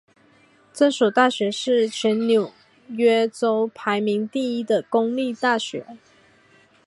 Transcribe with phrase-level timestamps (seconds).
[0.73, 2.51] 这所大学是全纽
[2.87, 5.85] 约州排名第一的公立大学。